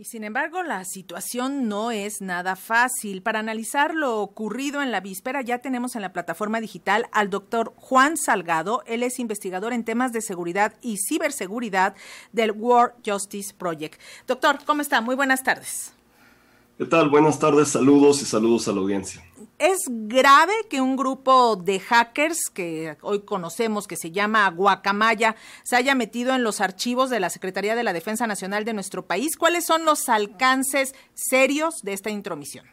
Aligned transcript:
Y 0.00 0.04
sin 0.04 0.22
embargo, 0.22 0.62
la 0.62 0.84
situación 0.84 1.66
no 1.66 1.90
es 1.90 2.20
nada 2.20 2.54
fácil. 2.54 3.20
Para 3.20 3.40
analizar 3.40 3.96
lo 3.96 4.20
ocurrido 4.20 4.80
en 4.80 4.92
la 4.92 5.00
víspera, 5.00 5.42
ya 5.42 5.58
tenemos 5.58 5.96
en 5.96 6.02
la 6.02 6.12
plataforma 6.12 6.60
digital 6.60 7.08
al 7.10 7.30
doctor 7.30 7.72
Juan 7.74 8.16
Salgado. 8.16 8.84
Él 8.86 9.02
es 9.02 9.18
investigador 9.18 9.72
en 9.72 9.82
temas 9.82 10.12
de 10.12 10.20
seguridad 10.20 10.74
y 10.82 10.98
ciberseguridad 10.98 11.96
del 12.32 12.52
World 12.52 12.92
Justice 13.04 13.52
Project. 13.52 14.00
Doctor, 14.28 14.60
¿cómo 14.64 14.82
está? 14.82 15.00
Muy 15.00 15.16
buenas 15.16 15.42
tardes. 15.42 15.92
¿Qué 16.78 16.84
tal? 16.84 17.08
Buenas 17.08 17.40
tardes, 17.40 17.66
saludos 17.66 18.22
y 18.22 18.24
saludos 18.24 18.68
a 18.68 18.72
la 18.74 18.78
audiencia. 18.78 19.20
Es 19.58 19.80
grave 19.88 20.52
que 20.70 20.80
un 20.80 20.96
grupo 20.96 21.56
de 21.56 21.80
hackers 21.80 22.38
que 22.54 22.96
hoy 23.02 23.22
conocemos 23.22 23.88
que 23.88 23.96
se 23.96 24.12
llama 24.12 24.48
Guacamaya 24.50 25.34
se 25.64 25.74
haya 25.74 25.96
metido 25.96 26.32
en 26.36 26.44
los 26.44 26.60
archivos 26.60 27.10
de 27.10 27.18
la 27.18 27.28
Secretaría 27.28 27.74
de 27.74 27.82
la 27.82 27.92
Defensa 27.92 28.28
Nacional 28.28 28.64
de 28.64 28.72
nuestro 28.72 29.06
país. 29.06 29.36
¿Cuáles 29.36 29.66
son 29.66 29.84
los 29.84 30.08
alcances 30.08 30.94
serios 31.14 31.82
de 31.82 31.92
esta 31.92 32.10
intromisión? 32.10 32.66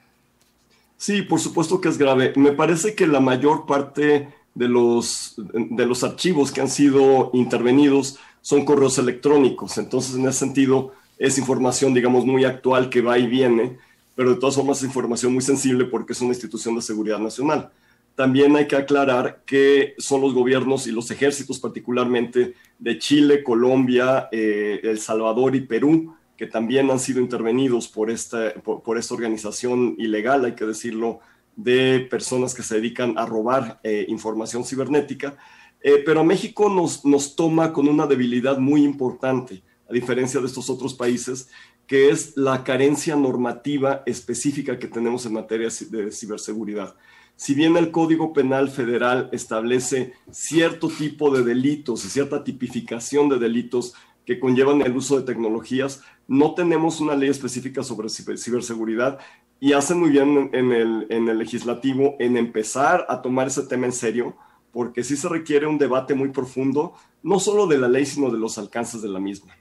Sí, 0.97 1.23
por 1.23 1.39
supuesto 1.39 1.81
que 1.81 1.89
es 1.89 1.97
grave. 1.97 2.33
Me 2.35 2.51
parece 2.51 2.93
que 2.93 3.07
la 3.07 3.19
mayor 3.19 3.65
parte 3.65 4.31
de 4.53 4.67
los, 4.67 5.33
de 5.37 5.85
los 5.87 6.03
archivos 6.03 6.51
que 6.51 6.61
han 6.61 6.69
sido 6.69 7.31
intervenidos 7.33 8.19
son 8.41 8.63
correos 8.63 8.99
electrónicos. 8.99 9.79
Entonces, 9.79 10.15
en 10.15 10.27
ese 10.27 10.37
sentido, 10.37 10.93
es 11.17 11.39
información, 11.39 11.95
digamos, 11.95 12.27
muy 12.27 12.45
actual 12.45 12.91
que 12.91 13.01
va 13.01 13.17
y 13.17 13.25
viene 13.25 13.79
pero 14.15 14.33
de 14.33 14.39
todas 14.39 14.55
formas 14.55 14.77
es 14.77 14.85
información 14.85 15.33
muy 15.33 15.41
sensible 15.41 15.85
porque 15.85 16.13
es 16.13 16.21
una 16.21 16.33
institución 16.33 16.75
de 16.75 16.81
seguridad 16.81 17.19
nacional. 17.19 17.71
También 18.15 18.55
hay 18.55 18.65
que 18.65 18.77
aclarar 18.77 19.43
que 19.45 19.93
son 19.97 20.21
los 20.21 20.33
gobiernos 20.33 20.87
y 20.87 20.91
los 20.91 21.11
ejércitos, 21.11 21.59
particularmente 21.59 22.53
de 22.79 22.97
Chile, 22.97 23.43
Colombia, 23.43 24.29
eh, 24.31 24.79
El 24.83 24.99
Salvador 24.99 25.53
y 25.53 25.61
Perú, 25.61 26.15
que 26.37 26.47
también 26.47 26.89
han 26.89 26.99
sido 26.99 27.19
intervenidos 27.19 27.89
por 27.89 28.09
esta, 28.09 28.53
por, 28.53 28.97
esta 28.97 29.13
organización 29.13 29.95
ilegal, 29.97 30.45
hay 30.45 30.55
que 30.55 30.65
decirlo, 30.65 31.19
de 31.57 32.07
personas 32.09 32.53
que 32.53 32.63
se 32.63 32.75
dedican 32.75 33.17
a 33.17 33.25
robar 33.25 33.79
eh, 33.83 34.05
información 34.07 34.63
cibernética. 34.63 35.35
Eh, 35.81 36.01
pero 36.05 36.21
a 36.21 36.23
México 36.23 36.69
nos, 36.69 37.05
nos 37.05 37.35
toma 37.35 37.73
con 37.73 37.87
una 37.87 38.07
debilidad 38.07 38.57
muy 38.57 38.83
importante, 38.83 39.61
a 39.89 39.93
diferencia 39.93 40.39
de 40.39 40.47
estos 40.47 40.69
otros 40.69 40.93
países, 40.93 41.49
que 41.87 42.09
es 42.09 42.35
la 42.35 42.63
carencia 42.63 43.15
normativa 43.15 44.03
específica 44.05 44.79
que 44.79 44.87
tenemos 44.87 45.25
en 45.25 45.33
materia 45.33 45.69
de 45.89 46.11
ciberseguridad. 46.11 46.95
Si 47.35 47.53
bien 47.53 47.75
el 47.75 47.91
Código 47.91 48.31
Penal 48.33 48.69
Federal 48.69 49.29
establece 49.33 50.13
cierto 50.31 50.87
tipo 50.87 51.35
de 51.35 51.43
delitos 51.43 52.05
y 52.05 52.09
cierta 52.09 52.43
tipificación 52.43 53.27
de 53.27 53.39
delitos 53.39 53.93
que 54.25 54.39
conllevan 54.39 54.81
el 54.81 54.95
uso 54.95 55.19
de 55.19 55.25
tecnologías, 55.25 56.01
no 56.27 56.55
tenemos 56.55 57.01
una 57.01 57.15
ley 57.15 57.29
específica 57.29 57.83
sobre 57.83 58.09
ciberseguridad 58.09 59.19
y 59.59 59.73
hace 59.73 59.95
muy 59.95 60.09
bien 60.09 60.49
en 60.53 60.71
el, 60.71 61.07
en 61.09 61.27
el 61.27 61.37
legislativo 61.37 62.15
en 62.19 62.37
empezar 62.37 63.05
a 63.09 63.21
tomar 63.21 63.47
ese 63.47 63.63
tema 63.63 63.85
en 63.85 63.93
serio, 63.93 64.35
porque 64.71 65.03
sí 65.03 65.15
se 65.15 65.29
requiere 65.29 65.67
un 65.67 65.77
debate 65.77 66.13
muy 66.13 66.29
profundo, 66.29 66.93
no 67.21 67.39
solo 67.39 67.67
de 67.67 67.77
la 67.77 67.87
ley, 67.87 68.05
sino 68.05 68.31
de 68.31 68.39
los 68.39 68.57
alcances 68.57 69.01
de 69.01 69.09
la 69.09 69.19
misma. 69.19 69.53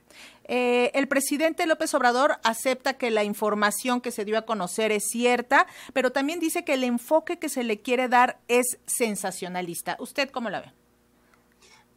Eh, 0.47 0.91
el 0.93 1.07
presidente 1.07 1.65
López 1.65 1.93
Obrador 1.93 2.35
acepta 2.43 2.93
que 2.93 3.09
la 3.09 3.23
información 3.23 3.99
que 3.99 4.11
se 4.11 4.25
dio 4.25 4.37
a 4.37 4.43
conocer 4.43 4.91
es 4.91 5.05
cierta, 5.09 5.65
pero 5.93 6.11
también 6.11 6.39
dice 6.39 6.63
que 6.63 6.73
el 6.73 6.83
enfoque 6.83 7.39
que 7.39 7.49
se 7.49 7.63
le 7.63 7.81
quiere 7.81 8.07
dar 8.07 8.39
es 8.47 8.77
sensacionalista. 8.85 9.97
¿Usted 9.99 10.29
cómo 10.29 10.49
la 10.49 10.61
ve? 10.61 10.71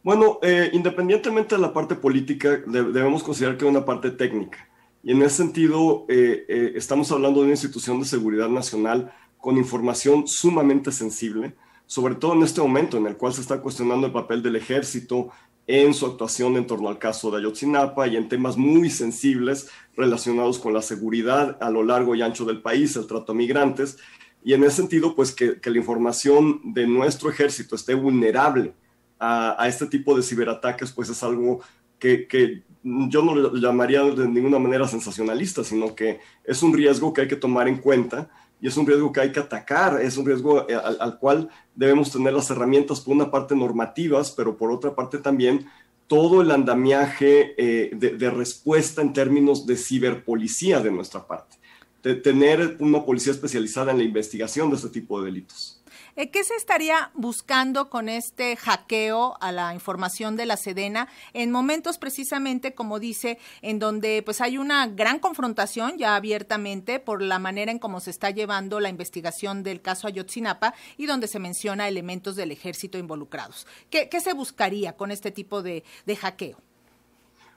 Bueno, 0.01 0.39
eh, 0.41 0.69
independientemente 0.73 1.55
de 1.55 1.61
la 1.61 1.73
parte 1.73 1.93
política, 1.95 2.61
debemos 2.65 3.21
considerar 3.21 3.57
que 3.57 3.65
hay 3.65 3.71
una 3.71 3.85
parte 3.85 4.11
técnica. 4.11 4.67
Y 5.03 5.11
en 5.11 5.21
ese 5.21 5.37
sentido, 5.37 6.05
eh, 6.09 6.73
estamos 6.75 7.11
hablando 7.11 7.39
de 7.39 7.45
una 7.45 7.53
institución 7.53 7.99
de 7.99 8.05
seguridad 8.05 8.49
nacional 8.49 9.13
con 9.37 9.57
información 9.57 10.27
sumamente 10.27 10.91
sensible, 10.91 11.55
sobre 11.85 12.15
todo 12.15 12.33
en 12.33 12.43
este 12.43 12.61
momento 12.61 12.97
en 12.97 13.07
el 13.07 13.17
cual 13.17 13.33
se 13.33 13.41
está 13.41 13.61
cuestionando 13.61 14.07
el 14.07 14.13
papel 14.13 14.43
del 14.43 14.55
ejército 14.55 15.31
en 15.71 15.93
su 15.93 16.07
actuación 16.07 16.57
en 16.57 16.65
torno 16.65 16.89
al 16.89 16.97
caso 16.97 17.29
de 17.29 17.37
Ayotzinapa 17.37 18.07
y 18.07 18.17
en 18.17 18.27
temas 18.27 18.57
muy 18.57 18.89
sensibles 18.89 19.69
relacionados 19.95 20.57
con 20.57 20.73
la 20.73 20.81
seguridad 20.81 21.59
a 21.61 21.69
lo 21.69 21.83
largo 21.83 22.15
y 22.15 22.23
ancho 22.23 22.43
del 22.43 22.59
país, 22.59 22.95
el 22.95 23.05
trato 23.05 23.33
a 23.33 23.35
migrantes, 23.35 23.99
y 24.43 24.53
en 24.53 24.63
ese 24.63 24.77
sentido, 24.77 25.15
pues 25.15 25.31
que, 25.31 25.59
la 25.63 25.77
información 25.77 26.59
de 26.63 26.87
nuestro 26.87 27.29
ejército 27.29 27.75
esté 27.75 27.93
vulnerable 27.93 28.73
a, 29.19 29.63
este 29.67 29.85
tipo 29.85 30.17
de 30.17 30.23
ciberataques, 30.23 30.91
pues 30.91 31.07
es 31.09 31.21
algo 31.21 31.61
que, 31.99 32.27
que 32.27 32.63
yo 32.83 33.21
no 33.21 33.35
lo 33.35 33.53
llamaría 33.53 34.01
de 34.01 34.27
ninguna 34.27 34.57
manera 34.57 34.87
sensacionalista, 34.87 35.63
sino 35.63 35.93
que 35.93 36.19
es 36.45 36.63
un 36.63 36.73
riesgo 36.73 37.13
que 37.13 37.21
hay 37.21 37.27
que 37.27 37.35
tomar 37.35 37.67
en 37.67 37.77
cuenta 37.77 38.31
y 38.61 38.67
es 38.67 38.77
un 38.77 38.85
riesgo 38.85 39.11
que 39.11 39.21
hay 39.21 39.31
que 39.31 39.39
atacar, 39.39 40.01
es 40.01 40.17
un 40.17 40.25
riesgo 40.25 40.69
eh, 40.69 40.75
al, 40.75 41.17
cual 41.17 41.49
debemos 41.75 42.11
tener 42.11 42.33
las 42.33 42.49
herramientas, 42.49 42.99
por 42.99 43.15
una 43.15 43.31
parte 43.31 43.55
normativas, 43.55 44.31
pero 44.31 44.57
por 44.57 44.71
otra 44.71 44.95
parte 44.95 45.17
también 45.17 45.65
todo 46.07 46.41
el 46.41 46.51
andamiaje 46.51 47.53
eh, 47.57 47.91
de, 47.93 48.29
respuesta 48.31 49.01
en 49.01 49.13
términos 49.13 49.65
de 49.67 49.77
ciberpolicía 49.77 50.81
de 50.81 50.91
nuestra 50.91 51.25
parte, 51.25 51.57
de 52.01 52.15
tener 52.15 52.77
una 52.79 53.05
policía 53.05 53.31
especializada 53.31 53.91
en 53.91 53.99
la 53.99 54.03
investigación 54.03 54.69
de 54.69 54.77
este 54.77 54.89
tipo 54.89 55.19
de 55.19 55.27
delitos. 55.27 55.78
Eh, 56.19 56.31
¿Qué 56.31 56.43
se 56.43 56.53
estaría 56.55 57.11
buscando 57.13 57.89
con 57.89 58.09
este 58.09 58.57
hackeo 58.57 59.37
a 59.39 59.53
la 59.53 59.73
información 59.73 60.35
de 60.35 60.45
la 60.45 60.57
Sedena 60.57 61.07
en 61.31 61.49
momentos 61.49 61.97
precisamente, 61.97 62.75
como 62.75 62.99
dice, 62.99 63.37
en 63.61 63.79
donde 63.79 64.21
pues 64.21 64.41
hay 64.41 64.57
una 64.57 64.85
gran 64.87 65.19
confrontación 65.19 65.97
ya 65.97 66.17
abiertamente 66.17 66.99
por 66.99 67.21
la 67.21 67.39
manera 67.39 67.71
en 67.71 67.79
cómo 67.79 68.01
se 68.01 68.09
está 68.09 68.31
llevando 68.31 68.81
la 68.81 68.89
investigación 68.89 69.63
del 69.63 69.79
caso 69.79 70.07
Ayotzinapa 70.07 70.73
y 70.97 71.05
donde 71.05 71.29
se 71.29 71.39
menciona 71.39 71.87
elementos 71.87 72.35
del 72.35 72.51
ejército 72.51 72.97
involucrados? 72.97 73.65
¿Qué, 73.89 74.09
se 74.19 74.33
buscaría 74.33 74.97
con 74.97 75.11
este 75.11 75.31
tipo 75.31 75.61
de, 75.61 75.85
hackeo? 76.19 76.57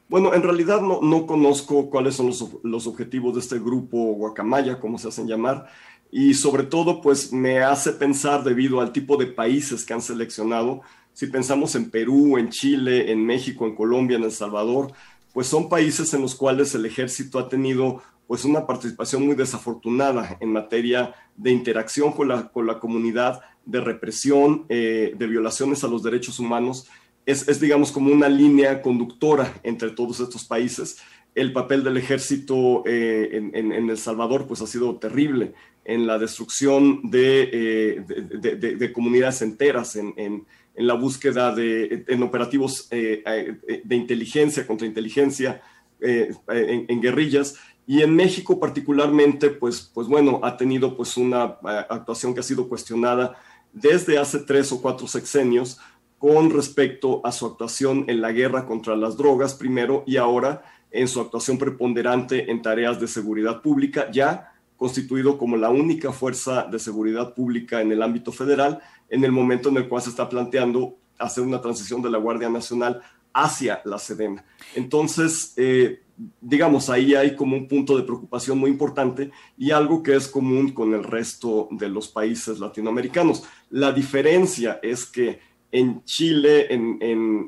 Bueno, 0.09 0.35
en 0.35 0.43
realidad 0.45 0.81
no, 0.81 1.01
no 1.03 1.27
conozco 1.27 1.91
cuáles 1.91 2.15
son 2.15 2.29
los, 2.29 2.47
los, 2.63 2.87
objetivos 2.87 3.35
de 3.35 3.41
este 3.41 3.59
grupo 3.59 3.99
Guacamaya, 4.15 4.79
como 4.79 4.99
se 4.99 5.09
hacen 5.09 5.27
llamar 5.27 5.67
y 6.15 6.35
sobre 6.35 6.65
todo 6.65 7.01
pues 7.01 7.33
me 7.33 7.61
hace 7.61 7.91
pensar 7.91 8.45
debido 8.45 8.83
al 8.83 8.93
tipo 8.93 9.17
de 9.17 9.27
países 9.27 9.85
que 9.85 9.95
han 9.95 10.03
seleccionado, 10.03 10.83
si 11.15 11.27
pensamos 11.27 11.75
en 11.75 11.91
Perú, 11.91 12.37
en 12.37 12.51
Chile, 12.51 13.11
en 13.11 13.25
México, 13.25 13.67
en 13.67 13.75
Colombia, 13.75 14.19
en 14.19 14.25
El 14.25 14.31
Salvador, 14.31 14.93
pues 15.33 15.47
son 15.47 15.71
países 15.71 16.13
en 16.13 16.21
los 16.21 16.35
cuales 16.35 16.75
el 16.75 16.85
ejército 16.85 17.39
ha 17.39 17.49
tenido 17.49 18.03
pues 18.27 18.45
una 18.45 18.67
participación 18.67 19.27
muy 19.27 19.35
desafortunada 19.35 20.37
en 20.41 20.53
materia 20.53 21.15
de 21.37 21.51
interacción 21.51 22.13
con 22.13 22.29
la, 22.29 22.49
con 22.49 22.67
la 22.67 22.79
comunidad, 22.79 23.41
de 23.65 23.81
represión, 23.81 24.67
eh, 24.69 25.15
de 25.17 25.27
violaciones 25.27 25.85
a 25.85 25.89
los 25.89 26.03
derechos 26.03 26.39
humanos. 26.39 26.89
Es, 27.25 27.61
digamos, 27.61 27.93
como 27.93 28.13
una 28.13 28.29
línea 28.29 28.83
conductora 28.83 29.61
entre 29.63 29.91
todos 29.91 30.21
estos 30.21 30.45
países 30.45 30.99
el 31.35 31.53
papel 31.53 31.83
del 31.83 31.97
ejército 31.97 32.83
eh, 32.87 33.51
en, 33.55 33.89
El 33.89 33.97
Salvador 33.97 34.47
pues 34.47 34.61
ha 34.61 34.67
sido 34.67 34.97
terrible 34.97 35.55
en 35.85 36.07
la 36.07 36.19
destrucción 36.19 37.11
de, 37.11 38.03
eh, 38.03 38.93
comunidades 38.93 39.43
enteras, 39.43 39.97
en, 39.97 40.47
la 40.75 40.95
búsqueda 40.95 41.55
de 41.55 42.05
en 42.09 42.23
operativos 42.23 42.89
eh, 42.91 43.83
de 43.85 43.97
inteligencia 43.97 44.67
contra 44.67 44.87
inteligencia, 44.87 45.61
en, 46.01 47.01
guerrillas. 47.01 47.57
Y 47.87 48.01
en 48.03 48.15
México 48.17 48.59
particularmente, 48.59 49.51
pues, 49.51 49.91
pues 49.93 50.09
bueno, 50.09 50.41
ha 50.43 50.57
tenido 50.57 50.97
pues 50.97 51.17
una 51.17 51.59
actuación 51.91 52.33
que 52.33 52.41
ha 52.41 52.45
sido 52.45 52.69
cuestionada 52.69 53.37
desde 53.73 54.19
hace 54.19 54.39
tres 54.41 54.73
o 54.73 54.81
cuatro 54.81 55.07
sexenios 55.07 55.79
con 56.19 56.51
respecto 56.51 57.21
a 57.25 57.33
su 57.33 57.47
actuación 57.47 58.05
en 58.07 58.21
la 58.21 58.31
guerra 58.31 58.65
contra 58.65 58.95
las 58.95 59.17
drogas 59.17 59.55
primero 59.55 60.05
y 60.07 60.19
ahora 60.19 60.63
en 60.93 61.09
su 61.09 61.21
actuación 61.21 61.59
preponderante 61.59 62.51
en 62.51 62.63
tareas 62.63 63.01
de 63.01 63.09
seguridad 63.09 63.61
pública, 63.61 64.11
ya 64.13 64.52
constituido 64.83 65.39
como 65.39 65.57
la 65.57 65.71
única 65.71 66.11
fuerza 66.11 66.65
de 66.65 66.81
seguridad 66.81 67.35
pública 67.35 67.81
en 67.81 67.93
el 67.93 68.03
ámbito 68.03 68.33
federal, 68.33 68.81
en 69.09 69.23
el 69.23 69.31
momento 69.31 69.69
en 69.69 69.77
el 69.77 69.89
cual 69.89 70.03
se 70.03 70.11
está 70.11 70.29
planteando 70.29 70.97
hacer 71.21 71.45
una 71.45 71.61
transición 71.61 72.03
de 72.03 72.11
la 72.11 72.19
Guardia 72.19 72.49
Nacional 72.49 73.01
hacia 73.33 73.81
la 73.85 74.01
Sedena. 74.01 74.45
Entonces, 74.75 75.55
eh, 75.57 76.03
digamos, 76.41 76.91
ahí 76.91 77.15
hay 77.15 77.37
como 77.37 77.57
un 77.57 77.69
punto 77.69 77.97
de 77.97 78.03
preocupación 78.03 78.59
muy 78.59 78.71
importante 78.71 79.31
y 79.57 79.71
algo 79.71 80.03
que 80.03 80.17
es 80.17 80.27
común 80.27 80.73
con 80.73 80.93
el 80.95 81.05
resto 81.05 81.69
de 81.71 81.89
los 81.89 82.09
países 82.09 82.59
latinoamericanos. 82.59 83.45
La 83.71 83.93
diferencia 83.93 84.81
es 84.83 85.07
que 85.07 85.39
en 85.71 86.03
Chile, 86.05 86.75
en, 86.75 86.99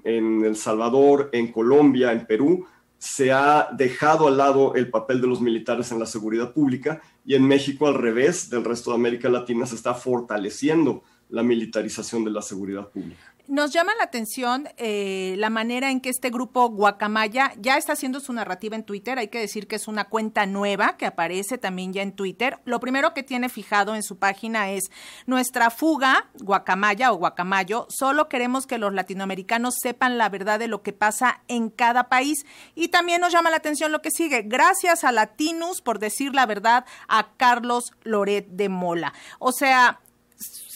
en 0.04 0.44
El 0.44 0.54
Salvador, 0.54 1.31
en 1.32 1.50
Colombia, 1.50 2.12
en 2.12 2.26
Perú, 2.26 2.64
se 3.04 3.32
ha 3.32 3.68
dejado 3.70 4.28
al 4.28 4.38
lado 4.38 4.74
el 4.74 4.88
papel 4.88 5.20
de 5.20 5.26
los 5.26 5.38
militares 5.38 5.92
en 5.92 5.98
la 5.98 6.06
seguridad 6.06 6.54
pública 6.54 7.02
y 7.26 7.34
en 7.34 7.46
México 7.46 7.86
al 7.86 7.96
revés 7.96 8.48
del 8.48 8.64
resto 8.64 8.90
de 8.90 8.96
América 8.96 9.28
Latina 9.28 9.66
se 9.66 9.74
está 9.74 9.92
fortaleciendo 9.92 11.02
la 11.28 11.42
militarización 11.42 12.24
de 12.24 12.30
la 12.30 12.40
seguridad 12.40 12.88
pública. 12.88 13.33
Nos 13.46 13.73
llama 13.73 13.93
la 13.99 14.05
atención 14.05 14.70
eh, 14.79 15.35
la 15.37 15.50
manera 15.50 15.91
en 15.91 16.00
que 16.00 16.08
este 16.08 16.31
grupo 16.31 16.70
Guacamaya 16.70 17.52
ya 17.58 17.76
está 17.76 17.93
haciendo 17.93 18.19
su 18.20 18.32
narrativa 18.32 18.75
en 18.75 18.85
Twitter. 18.85 19.19
Hay 19.19 19.29
que 19.29 19.38
decir 19.38 19.69
que 19.69 19.76
es 19.76 19.87
una 19.87 20.05
cuenta 20.05 20.46
nueva 20.46 20.96
que 20.96 21.05
aparece 21.05 21.58
también 21.58 21.93
ya 21.93 22.00
en 22.00 22.12
Twitter. 22.12 22.58
Lo 22.64 22.81
primero 22.81 23.12
que 23.12 23.23
tiene 23.23 23.50
fijado 23.50 23.94
en 23.94 24.02
su 24.02 24.17
página 24.17 24.70
es 24.70 24.85
nuestra 25.26 25.69
fuga, 25.69 26.31
Guacamaya 26.41 27.12
o 27.12 27.17
Guacamayo. 27.17 27.87
Solo 27.91 28.31
queremos 28.31 28.67
que 28.67 28.79
los 28.79 28.94
latinoamericanos 28.94 29.75
sepan 29.79 30.17
la 30.17 30.31
verdad 30.31 30.58
de 30.58 30.69
lo 30.69 30.82
que 30.82 30.94
pasa 30.94 31.43
en 31.46 31.69
cada 31.69 32.08
país. 32.08 32.46
Y 32.75 32.88
también 32.88 33.20
nos 33.20 33.35
llama 33.35 33.50
la 33.50 33.56
atención 33.56 33.93
lo 33.93 34.00
que 34.00 34.11
sigue. 34.11 34.41
Gracias 34.41 35.05
a 35.05 35.12
Latinus 35.12 35.82
por 35.82 35.99
decir 35.99 36.35
la 36.35 36.46
verdad 36.46 36.87
a 37.08 37.35
Carlos 37.37 37.93
Loret 38.05 38.49
de 38.49 38.70
Mola. 38.70 39.12
O 39.38 39.52
sea, 39.52 40.00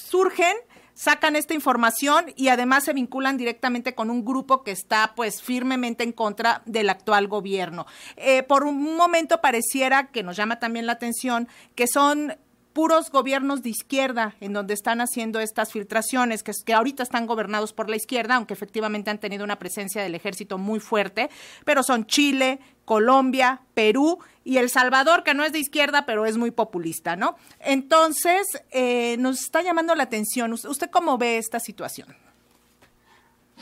surgen 0.09 0.57
sacan 0.99 1.37
esta 1.37 1.55
información 1.55 2.27
y 2.35 2.49
además 2.49 2.85
se 2.85 2.93
vinculan 2.93 3.37
directamente 3.37 3.95
con 3.95 4.11
un 4.11 4.25
grupo 4.25 4.65
que 4.65 4.73
está 4.73 5.13
pues 5.15 5.41
firmemente 5.41 6.03
en 6.03 6.11
contra 6.11 6.63
del 6.67 6.91
actual 6.91 7.29
gobierno. 7.29 7.87
Eh, 8.17 8.43
por 8.43 8.65
un 8.65 8.97
momento 8.97 9.41
pareciera 9.41 10.09
que 10.09 10.25
nos 10.25 10.37
llama 10.37 10.59
también 10.59 10.87
la 10.87 10.93
atención 10.93 11.47
que 11.77 11.87
son 11.87 12.35
puros 12.79 13.11
gobiernos 13.11 13.65
de 13.65 13.71
izquierda 13.71 14.37
en 14.41 14.53
donde 14.53 14.73
están 14.73 15.01
haciendo 15.01 15.41
estas 15.41 15.73
filtraciones, 15.73 16.45
que, 16.45 16.53
que 16.65 16.75
ahorita 16.75 17.03
están 17.03 17.27
gobernados 17.27 17.73
por 17.73 17.91
la 17.91 17.97
izquierda, 17.97 18.37
aunque 18.37 18.55
efectivamente 18.55 19.11
han 19.11 19.19
tenido 19.19 19.43
una 19.43 19.59
presencia 19.59 20.01
del 20.01 20.15
ejército 20.15 20.59
muy 20.59 20.79
fuerte, 20.79 21.29
pero 21.65 21.83
son 21.83 22.07
Chile, 22.07 22.61
Colombia, 22.85 23.63
Perú 23.75 24.21
y 24.45 24.59
El 24.59 24.71
Salvador, 24.71 25.25
que 25.25 25.35
no 25.35 25.43
es 25.43 25.51
de 25.51 25.59
izquierda, 25.59 26.07
pero 26.07 26.25
es 26.25 26.37
muy 26.37 26.53
populista, 26.53 27.17
¿no? 27.17 27.35
Entonces, 27.59 28.47
eh, 28.71 29.17
nos 29.19 29.41
está 29.41 29.61
llamando 29.61 29.97
la 29.97 30.05
atención. 30.05 30.53
¿Usted 30.53 30.89
cómo 30.89 31.19
ve 31.19 31.39
esta 31.39 31.59
situación? 31.59 32.15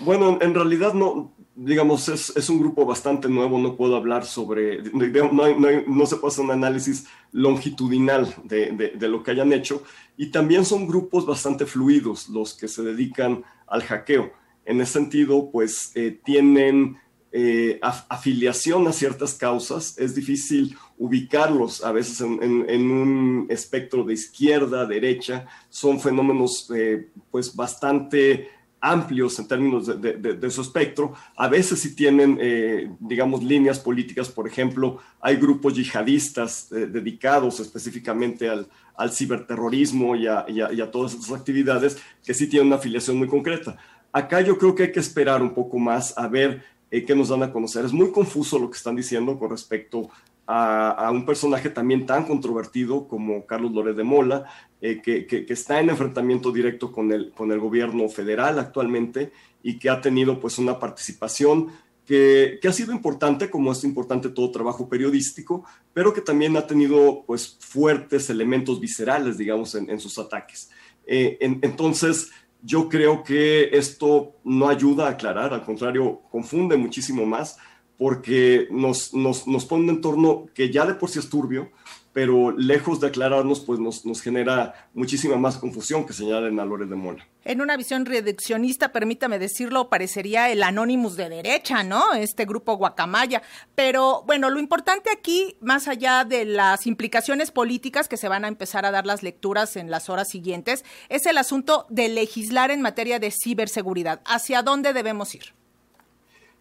Bueno, 0.00 0.36
en 0.42 0.54
realidad 0.54 0.92
no, 0.92 1.32
digamos, 1.56 2.08
es, 2.10 2.50
un 2.50 2.58
grupo 2.58 2.84
bastante 2.84 3.28
nuevo, 3.28 3.58
no 3.58 3.76
puedo 3.76 3.96
hablar 3.96 4.26
sobre, 4.26 4.82
no, 4.92 6.06
se 6.06 6.16
puede 6.16 6.32
hacer 6.32 6.44
un 6.44 6.50
análisis 6.50 7.06
longitudinal 7.32 8.34
de, 8.44 8.94
lo 9.08 9.22
que 9.22 9.30
hayan 9.30 9.52
hecho, 9.54 9.82
y 10.18 10.26
también 10.30 10.66
son 10.66 10.86
grupos 10.86 11.24
bastante 11.24 11.64
fluidos 11.64 12.28
los 12.28 12.54
que 12.54 12.68
se 12.68 12.82
dedican 12.82 13.42
al 13.66 13.82
hackeo. 13.82 14.32
En 14.66 14.80
ese 14.80 14.94
sentido, 14.94 15.50
pues 15.50 15.92
eh, 15.94 16.20
tienen 16.24 16.98
eh, 17.32 17.78
afiliación 17.80 18.86
a 18.86 18.92
ciertas 18.92 19.34
causas, 19.34 19.98
es 19.98 20.14
difícil 20.14 20.76
ubicarlos 20.98 21.84
a 21.84 21.92
veces 21.92 22.20
en, 22.20 22.90
un 22.90 23.46
espectro 23.48 24.04
de 24.04 24.14
izquierda, 24.14 24.86
derecha, 24.86 25.46
son 25.70 26.00
fenómenos 26.00 26.70
eh, 26.74 27.08
pues 27.30 27.54
bastante 27.54 28.50
amplios 28.90 29.38
en 29.38 29.48
términos 29.48 29.86
de, 30.00 30.50
su 30.50 30.60
espectro. 30.60 31.14
A 31.36 31.48
veces 31.48 31.80
sí 31.80 31.94
tienen, 31.94 32.38
eh, 32.40 32.90
digamos, 33.00 33.42
líneas 33.42 33.78
políticas, 33.78 34.28
por 34.28 34.46
ejemplo, 34.46 34.98
hay 35.20 35.36
grupos 35.36 35.74
yihadistas 35.74 36.70
eh, 36.72 36.86
dedicados 36.86 37.60
específicamente 37.60 38.48
al, 38.48 38.68
ciberterrorismo 39.10 40.16
y 40.16 40.26
a, 40.26 40.90
todas 40.90 41.12
estas 41.14 41.32
actividades 41.32 41.98
que 42.24 42.32
sí 42.32 42.46
tienen 42.46 42.68
una 42.68 42.76
afiliación 42.76 43.18
muy 43.18 43.28
concreta. 43.28 43.76
Acá 44.10 44.40
yo 44.40 44.56
creo 44.56 44.74
que 44.74 44.84
hay 44.84 44.92
que 44.92 45.00
esperar 45.00 45.42
un 45.42 45.52
poco 45.52 45.78
más 45.78 46.16
a 46.16 46.28
ver 46.28 46.62
eh, 46.90 47.04
qué 47.04 47.14
nos 47.14 47.28
dan 47.28 47.42
a 47.42 47.52
conocer. 47.52 47.84
Es 47.84 47.92
muy 47.92 48.10
confuso 48.10 48.58
lo 48.58 48.70
que 48.70 48.78
están 48.78 48.96
diciendo 48.96 49.38
con 49.38 49.50
respecto 49.50 50.08
a, 50.46 51.10
un 51.12 51.26
personaje 51.26 51.70
también 51.70 52.06
tan 52.06 52.24
controvertido 52.24 53.08
como 53.08 53.46
Carlos 53.46 53.72
Loret 53.72 53.96
de 53.96 54.04
Mola, 54.04 54.44
eh, 54.80 55.00
que, 55.02 55.46
está 55.48 55.80
en 55.80 55.90
enfrentamiento 55.90 56.52
directo 56.52 56.92
con 56.92 57.12
el, 57.12 57.32
con 57.32 57.50
el 57.50 57.58
gobierno 57.58 58.08
federal 58.08 58.58
actualmente 58.58 59.32
y 59.62 59.78
que 59.78 59.90
ha 59.90 60.00
tenido 60.00 60.38
pues 60.38 60.58
una 60.58 60.78
participación 60.78 61.72
que, 62.06 62.60
ha 62.66 62.72
sido 62.72 62.92
importante, 62.92 63.50
como 63.50 63.72
es 63.72 63.82
importante 63.82 64.28
todo 64.28 64.52
trabajo 64.52 64.88
periodístico, 64.88 65.64
pero 65.92 66.12
que 66.12 66.20
también 66.20 66.56
ha 66.56 66.66
tenido 66.66 67.24
pues 67.26 67.56
fuertes 67.58 68.30
elementos 68.30 68.80
viscerales, 68.80 69.36
digamos, 69.36 69.74
en, 69.74 69.98
sus 69.98 70.16
ataques. 70.18 70.70
Eh, 71.04 71.36
entonces, 71.40 72.30
yo 72.62 72.88
creo 72.88 73.24
que 73.24 73.70
esto 73.72 74.36
no 74.44 74.68
ayuda 74.68 75.06
a 75.06 75.10
aclarar, 75.10 75.52
al 75.52 75.64
contrario, 75.64 76.22
confunde 76.30 76.76
muchísimo 76.76 77.26
más 77.26 77.58
porque 77.98 78.68
nos, 78.70 79.14
nos, 79.14 79.46
nos 79.46 79.64
pone 79.64 79.84
un 79.84 79.90
entorno 79.90 80.46
que 80.54 80.70
ya 80.70 80.86
de 80.86 80.94
por 80.94 81.10
sí 81.10 81.18
es 81.18 81.28
turbio, 81.28 81.70
pero 82.16 82.50
lejos 82.50 82.98
de 83.00 83.08
aclararnos, 83.08 83.60
pues 83.60 83.78
nos, 83.78 84.06
nos 84.06 84.22
genera 84.22 84.88
muchísima 84.94 85.36
más 85.36 85.58
confusión 85.58 86.06
que 86.06 86.14
señalen 86.14 86.58
a 86.58 86.64
Lore 86.64 86.86
de 86.86 86.94
Mola. 86.96 87.26
En 87.44 87.60
una 87.60 87.76
visión 87.76 88.06
reduccionista, 88.06 88.90
permítame 88.90 89.38
decirlo, 89.38 89.90
parecería 89.90 90.50
el 90.50 90.62
Anonymous 90.62 91.16
de 91.16 91.28
derecha, 91.28 91.82
¿no? 91.82 92.14
Este 92.14 92.46
grupo 92.46 92.78
Guacamaya. 92.78 93.42
Pero 93.74 94.24
bueno, 94.26 94.48
lo 94.48 94.58
importante 94.58 95.10
aquí, 95.10 95.58
más 95.60 95.88
allá 95.88 96.24
de 96.24 96.46
las 96.46 96.86
implicaciones 96.86 97.50
políticas 97.50 98.08
que 98.08 98.16
se 98.16 98.28
van 98.28 98.46
a 98.46 98.48
empezar 98.48 98.86
a 98.86 98.90
dar 98.90 99.04
las 99.04 99.22
lecturas 99.22 99.76
en 99.76 99.90
las 99.90 100.08
horas 100.08 100.30
siguientes, 100.30 100.86
es 101.10 101.26
el 101.26 101.36
asunto 101.36 101.86
de 101.90 102.08
legislar 102.08 102.70
en 102.70 102.80
materia 102.80 103.18
de 103.18 103.30
ciberseguridad. 103.30 104.22
¿Hacia 104.24 104.62
dónde 104.62 104.94
debemos 104.94 105.34
ir? 105.34 105.55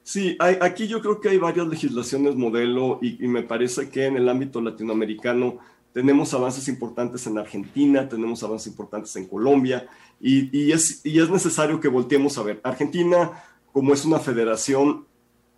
Sí, 0.06 0.38
aquí 0.40 0.88
yo 0.88 1.02
creo 1.02 1.20
que 1.20 1.30
hay 1.30 1.40
varias 1.40 1.68
legislaciones 1.68 2.36
modelo 2.36 3.00
y, 3.02 3.28
me 3.28 3.42
parece 3.42 3.90
que 3.90 4.06
en 4.06 4.18
el 4.18 4.30
ámbito 4.30 4.62
latinoamericano 4.62 5.58
tenemos 5.94 6.32
avances 6.36 6.68
importantes 6.68 7.26
en 7.26 7.40
Argentina, 7.40 8.08
tenemos 8.08 8.44
avances 8.44 8.68
importantes 8.68 9.16
en 9.16 9.26
Colombia 9.26 9.88
y, 10.22 10.72
es, 10.72 11.04
necesario 11.04 11.80
que 11.80 11.88
volteemos 11.88 12.38
a 12.38 12.44
ver. 12.44 12.62
Argentina, 12.62 13.32
como 13.74 13.96
es 13.96 14.06
una 14.06 14.20
federación, 14.20 15.08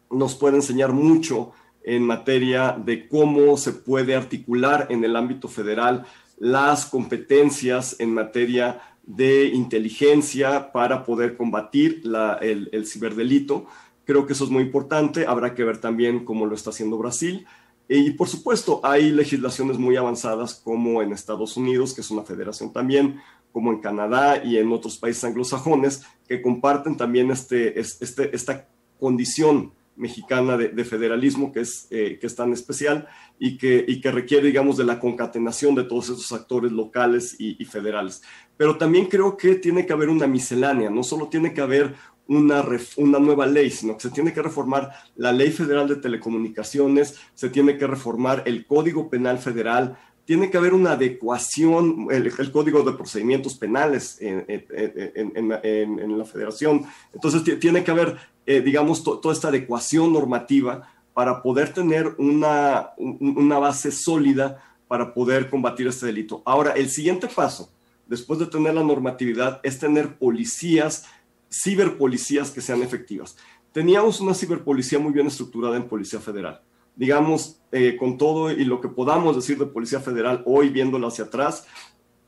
nos 0.09 0.35
puede 0.35 0.55
enseñar 0.55 0.93
mucho 0.93 1.51
en 1.83 2.03
materia 2.03 2.71
de 2.71 3.09
cómo 3.09 3.57
se 3.57 3.73
puede 3.73 4.15
articular 4.15 4.87
en 4.89 5.03
el 5.03 5.17
ámbito 5.17 5.49
federal 5.49 6.05
las 6.37 6.85
competencias 6.85 7.97
en 7.99 8.13
materia 8.13 8.79
de 9.05 9.47
inteligencia 9.47 10.71
para 10.71 11.03
poder 11.03 11.35
combatir 11.35 12.03
el 12.41 12.85
ciberdelito 12.85 13.67
Creo 14.07 14.25
que 14.25 14.31
eso 14.31 14.45
es 14.45 14.49
muy 14.49 14.63
importante. 14.63 15.27
Habrá 15.27 15.53
que 15.53 15.65
ver 15.65 15.79
también 15.79 16.23
cómo 16.23 16.45
lo 16.45 16.55
está 16.55 16.69
haciendo 16.69 16.97
Brasil. 16.97 17.45
Y 17.89 18.11
por 18.11 18.29
supuesto, 18.29 18.79
hay 18.81 19.11
legislaciones 19.11 19.77
muy 19.77 19.97
avanzadas 19.97 20.55
como 20.55 21.01
en 21.01 21.11
Estados 21.11 21.57
Unidos, 21.57 21.93
que 21.93 21.99
es 21.99 22.09
una 22.09 22.23
federación 22.23 22.71
también, 22.71 23.19
como 23.51 23.71
en 23.73 23.81
Canadá 23.81 24.41
y 24.41 24.57
en 24.57 24.71
otros 24.71 24.97
países 24.97 25.25
anglosajones, 25.25 26.03
que 26.25 26.41
comparten 26.41 26.95
también 26.95 27.31
este, 27.31 27.77
este, 27.81 28.33
esta 28.33 28.69
condición 28.97 29.73
mexicana 29.97 30.55
de, 30.57 30.85
federalismo 30.85 31.51
que 31.51 31.61
es, 31.61 31.87
eh, 31.89 32.17
que 32.21 32.27
es 32.27 32.35
tan 32.35 32.53
especial 32.53 33.07
y 33.39 33.57
que, 33.57 33.83
y 33.85 33.99
que 33.99 34.11
requiere, 34.11 34.47
digamos, 34.47 34.77
de 34.77 34.85
la 34.85 34.99
concatenación 35.01 35.75
de 35.75 35.83
todos 35.83 36.05
esos 36.05 36.31
actores 36.31 36.71
locales 36.71 37.35
y, 37.39 37.61
y, 37.61 37.65
federales. 37.65 38.21
Pero 38.55 38.77
también 38.77 39.07
creo 39.07 39.35
que 39.35 39.55
tiene 39.55 39.85
que 39.85 39.93
haber 39.93 40.09
una 40.09 40.27
miscelánea, 40.27 40.89
no 40.89 41.03
solo 41.03 41.27
tiene 41.27 41.53
que 41.53 41.61
haber 41.61 41.95
una, 42.27 42.65
una 42.97 43.19
nueva 43.19 43.45
ley, 43.45 43.69
sino 43.69 43.95
que 43.95 44.01
se 44.01 44.09
tiene 44.09 44.33
que 44.33 44.41
reformar 44.41 44.91
la 45.15 45.31
ley 45.31 45.51
federal 45.51 45.87
de 45.87 45.95
telecomunicaciones, 45.95 47.15
se 47.33 47.49
tiene 47.49 47.77
que 47.77 47.87
reformar 47.87 48.43
el 48.45 48.65
Código 48.65 49.09
Penal 49.09 49.37
Federal, 49.37 49.97
tiene 50.25 50.51
que 50.51 50.57
haber 50.57 50.73
una 50.73 50.91
adecuación, 50.91 52.07
el, 52.11 52.51
Código 52.51 52.83
de 52.83 52.91
Procedimientos 52.91 53.55
Penales 53.55 54.17
en, 54.19 54.43
en, 54.47 56.17
la 56.17 56.25
federación. 56.25 56.85
Entonces, 57.13 57.59
tiene 57.59 57.85
que 57.85 57.91
haber, 57.91 58.17
eh, 58.45 58.59
digamos, 58.59 59.03
toda 59.03 59.33
esta 59.33 59.47
adecuación 59.47 60.11
normativa 60.11 60.91
para 61.13 61.41
poder 61.41 61.73
tener 61.73 62.13
una, 62.17 62.89
una 62.97 63.57
base 63.57 63.89
sólida 63.89 64.61
para 64.89 65.13
poder 65.13 65.49
combatir 65.49 65.87
este 65.87 66.07
delito. 66.07 66.41
Ahora, 66.45 66.73
el 66.73 66.89
siguiente 66.89 67.27
paso, 67.27 67.71
después 68.05 68.37
de 68.39 68.47
tener 68.47 68.73
la 68.73 68.83
normatividad, 68.83 69.59
es 69.63 69.79
tener 69.79 70.17
policías 70.17 71.05
ciberpolicías 71.51 72.51
que 72.51 72.61
sean 72.61 72.81
efectivas. 72.81 73.37
Teníamos 73.71 74.19
una 74.21 74.33
ciberpolicía 74.33 74.99
muy 74.99 75.13
bien 75.13 75.27
estructurada 75.27 75.77
en 75.77 75.87
Policía 75.87 76.19
Federal. 76.19 76.61
Digamos, 76.95 77.61
eh, 77.71 77.95
con 77.97 78.17
todo 78.17 78.51
y 78.51 78.65
lo 78.65 78.81
que 78.81 78.89
podamos 78.89 79.35
decir 79.35 79.57
de 79.57 79.67
Policía 79.67 79.99
Federal 79.99 80.41
hoy 80.45 80.69
viéndolo 80.69 81.07
hacia 81.07 81.25
atrás, 81.25 81.67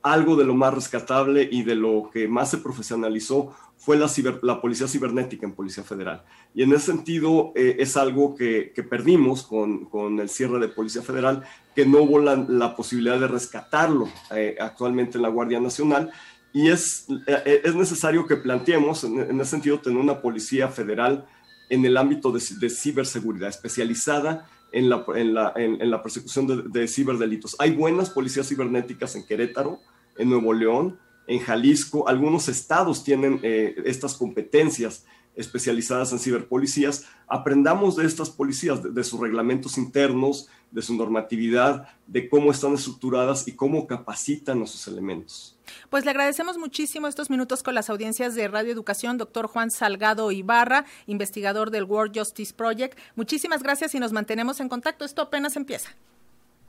algo 0.02 0.36
de 0.36 0.46
lo 0.46 0.54
más 0.54 0.74
rescatable 0.74 1.48
y 1.52 1.64
de 1.64 1.76
lo 1.76 2.10
que 2.12 2.28
más 2.28 2.52
se 2.52 2.60
profesionalizó 2.60 3.54
fue 3.78 3.98
la, 3.98 4.10
la 4.42 4.62
policía 4.62 4.88
cibernética 4.88 5.46
en 5.46 5.54
Policía 5.54 5.84
Federal. 5.84 6.24
Y 6.54 6.64
en 6.64 6.74
ese 6.74 6.88
sentido 6.88 7.54
eh, 7.56 7.78
es 7.80 7.96
algo 7.98 8.36
que, 8.36 8.74
perdimos 8.90 9.44
con, 9.44 10.20
el 10.20 10.30
cierre 10.30 10.60
de 10.60 10.68
Policía 10.68 11.02
Federal, 11.02 11.44
que 11.76 11.86
no 11.86 12.00
hubo 12.04 12.20
la, 12.20 12.76
posibilidad 12.76 13.20
de 13.20 13.28
rescatarlo 13.28 14.10
eh, 14.36 14.58
actualmente 14.60 15.18
en 15.18 15.22
la 15.22 15.30
Guardia 15.30 15.60
Nacional 15.60 16.12
y 16.54 16.70
es, 16.70 17.06
eh, 17.28 17.62
es 17.64 17.76
necesario 17.76 18.26
que 18.26 18.36
planteemos, 18.36 19.04
en, 19.04 19.40
ese 19.40 19.52
sentido, 19.52 19.80
tener 19.80 20.00
una 20.00 20.22
policía 20.22 20.68
federal 20.70 21.26
en 21.70 21.86
el 21.86 21.98
ámbito 21.98 22.32
de, 22.32 22.70
ciberseguridad, 22.70 23.50
especializada 23.50 24.50
en 24.72 24.90
la, 24.90 25.06
en 25.16 25.34
la, 25.34 25.54
en, 25.56 25.90
la 25.92 26.02
persecución 26.02 26.48
de, 26.48 26.64
de, 26.80 26.88
ciberdelitos. 26.88 27.56
Hay 27.60 27.72
buenas 27.72 28.10
policías 28.10 28.48
cibernéticas 28.48 29.16
en 29.16 29.26
Querétaro, 29.26 29.80
en 30.18 30.30
Nuevo 30.30 30.54
León, 30.54 30.98
en 31.28 31.40
Jalisco. 31.40 32.08
Algunos 32.08 32.50
estados 32.50 33.04
tienen 33.04 33.40
eh, 33.44 33.76
estas 33.86 34.16
competencias 34.16 35.06
especializadas 35.40 36.12
en 36.12 36.20
ciberpolicías, 36.20 37.06
aprendamos 37.28 37.96
de 37.96 38.06
estas 38.06 38.30
policías, 38.30 38.94
de, 38.94 39.04
sus 39.04 39.20
reglamentos 39.20 39.78
internos, 39.78 40.50
de 40.70 40.82
su 40.82 40.94
normatividad, 40.96 41.88
de 42.08 42.28
cómo 42.28 42.52
están 42.52 42.74
estructuradas 42.74 43.48
y 43.48 43.54
cómo 43.54 43.88
capacitan 43.88 44.62
a 44.62 44.68
sus 44.68 44.88
elementos. 44.88 45.58
Pues 45.90 46.04
le 46.04 46.12
agradecemos 46.12 46.58
muchísimo 46.58 47.08
estos 47.08 47.30
minutos 47.30 47.64
con 47.64 47.74
las 47.74 47.90
audiencias 47.90 48.36
de 48.36 48.50
Radio 48.50 48.74
Educación, 48.74 49.18
doctor 49.18 49.48
Juan 49.48 49.72
Salgado 49.72 50.32
Ibarra, 50.32 50.86
investigador 51.08 51.72
del 51.72 51.86
World 51.86 52.18
Justice 52.18 52.54
Project. 52.54 53.00
Muchísimas 53.16 53.64
gracias 53.64 53.96
y 53.96 54.00
nos 54.00 54.12
mantenemos 54.12 54.60
en 54.60 54.68
contacto. 54.68 55.06
Esto 55.06 55.22
apenas 55.22 55.56
empieza. 55.56 55.96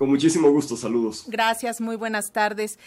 Con 0.01 0.09
muchísimo 0.09 0.51
gusto, 0.51 0.79
saludos. 0.79 1.25
Gracias, 1.27 1.79
muy 1.79 1.95
buenas 1.95 2.33
tardes. 2.33 2.79